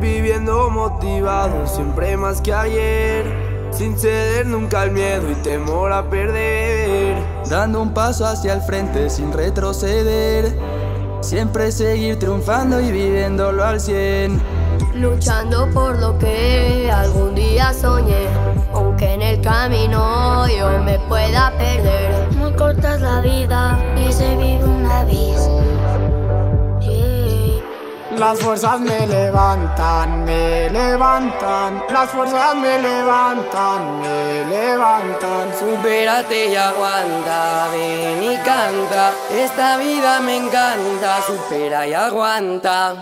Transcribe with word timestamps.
Viviendo 0.00 0.70
motivado 0.70 1.66
siempre 1.66 2.16
más 2.16 2.40
que 2.40 2.52
ayer, 2.52 3.24
sin 3.70 3.98
ceder 3.98 4.46
nunca 4.46 4.82
al 4.82 4.90
miedo 4.90 5.30
y 5.30 5.34
temor 5.36 5.92
a 5.92 6.08
perder, 6.10 7.16
dando 7.48 7.80
un 7.80 7.94
paso 7.94 8.26
hacia 8.26 8.52
el 8.54 8.62
frente 8.62 9.08
sin 9.08 9.32
retroceder, 9.32 10.56
siempre 11.20 11.72
seguir 11.72 12.18
triunfando 12.18 12.80
y 12.80 12.90
viviéndolo 12.90 13.64
al 13.64 13.80
cien. 13.80 14.40
Luchando 14.94 15.70
por 15.70 15.98
lo 15.98 16.18
que 16.18 16.90
algún 16.92 17.34
día 17.34 17.72
soñé, 17.72 18.26
aunque 18.74 19.14
en 19.14 19.22
el 19.22 19.40
camino 19.40 20.46
yo 20.48 20.78
me 20.84 20.98
pueda 21.08 21.52
perder. 21.56 22.30
Muy 22.36 22.52
corta 22.52 22.96
es 22.96 23.00
la 23.00 23.20
vida. 23.20 23.61
Las 28.22 28.38
fuerzas 28.38 28.78
me 28.78 29.04
levantan, 29.04 30.24
me 30.24 30.70
levantan. 30.70 31.82
Las 31.92 32.08
fuerzas 32.08 32.54
me 32.54 32.78
levantan, 32.78 34.00
me 34.00 34.44
levantan. 34.44 35.52
Supérate 35.58 36.52
y 36.52 36.54
aguanta, 36.54 37.66
ven 37.72 38.22
y 38.22 38.36
canta. 38.36 39.10
Esta 39.28 39.76
vida 39.78 40.20
me 40.20 40.36
encanta, 40.36 41.20
supera 41.26 41.84
y 41.88 41.94
aguanta. 41.94 42.94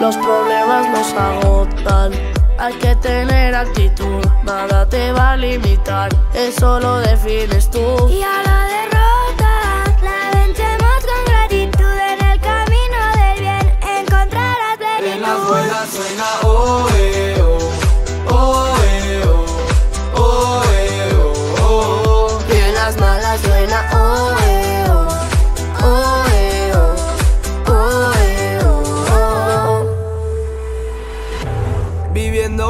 Los 0.00 0.16
problemas 0.16 0.88
nos 0.88 1.12
agotan. 1.12 2.12
Hay 2.58 2.72
que 2.74 2.96
tener 2.96 3.54
actitud, 3.54 4.24
nada 4.44 4.88
te 4.88 5.12
va 5.12 5.32
a 5.32 5.36
limitar, 5.36 6.08
eso 6.32 6.80
lo 6.80 7.00
defines 7.00 7.70
tú. 7.70 8.08
Y 8.08 8.22
a 8.22 8.42
la 8.42 8.64
derrota 8.64 9.84
la 10.02 10.30
vencemos 10.38 11.04
con 11.04 11.24
gratitud. 11.26 11.98
En 12.12 12.24
el 12.24 12.40
camino 12.40 12.98
del 13.14 13.40
bien 13.40 13.78
encontrarás 13.98 14.78
plenitud. 14.78 15.12
En 15.12 15.20
las 15.20 15.48
buenas 15.48 15.90
suena 15.90 16.24
oh, 16.44 16.88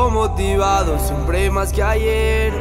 Motivado, 0.09 0.99
siempre 0.99 1.51
más 1.51 1.73
que 1.73 1.83
ayer. 1.83 2.53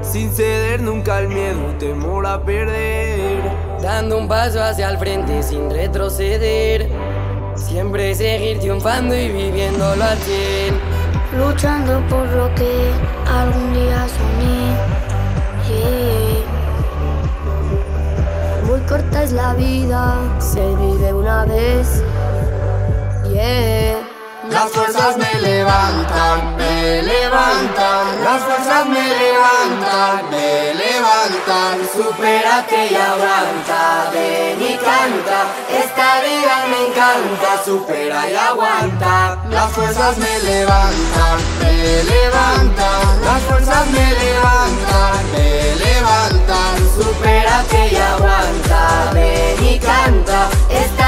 Sin 0.00 0.32
ceder 0.32 0.80
nunca 0.80 1.18
al 1.18 1.28
miedo, 1.28 1.60
temor 1.78 2.26
a 2.26 2.42
perder. 2.42 3.42
Dando 3.82 4.16
un 4.18 4.26
paso 4.26 4.62
hacia 4.62 4.88
el 4.88 4.96
frente 4.98 5.42
sin 5.42 5.70
retroceder. 5.70 6.88
Siempre 7.54 8.14
seguir 8.14 8.60
triunfando 8.60 9.14
y 9.14 9.28
viviéndolo 9.28 10.02
al 10.02 10.18
cien. 10.18 10.80
Luchando 11.36 12.00
por 12.08 12.26
lo 12.28 12.54
que 12.54 12.90
algún 13.30 13.74
día 13.74 14.06
soñé. 14.08 14.74
Yeah. 15.68 16.44
Muy 18.64 18.80
corta 18.80 19.22
es 19.22 19.32
la 19.32 19.52
vida, 19.54 20.16
se 20.38 20.60
vive 20.60 21.12
una 21.12 21.44
vez. 21.44 22.02
Yeah. 23.28 24.00
Las 24.50 24.70
fuerzas 24.70 25.16
me 25.18 25.25
me 26.86 27.02
levantan. 27.02 28.04
Las 28.22 28.42
fuerzas 28.44 28.86
me 28.86 29.06
levantan, 29.24 30.30
me 30.30 30.74
levantan. 30.74 31.74
Supérate 31.92 32.86
y 32.92 32.94
aguanta, 32.94 34.10
ven 34.12 34.62
y 34.62 34.74
canta. 34.88 35.38
Esta 35.82 36.08
vida 36.26 36.54
me 36.70 36.78
encanta, 36.86 37.50
supera 37.64 38.30
y 38.30 38.36
aguanta. 38.36 39.38
Las 39.50 39.72
fuerzas 39.72 40.16
me 40.18 40.38
levantan, 40.50 41.38
me 41.60 42.04
levantan. 42.14 43.24
Las 43.28 43.42
fuerzas 43.48 43.86
me 43.88 44.06
levantan, 44.24 45.18
me 45.32 45.50
levantan. 45.84 46.74
Supérate 46.98 47.80
y 47.94 47.96
aguanta, 47.96 49.10
ven 49.12 49.64
y 49.64 49.78
canta. 49.80 50.48
Esta 50.70 51.06